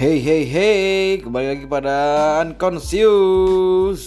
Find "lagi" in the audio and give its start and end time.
1.52-1.68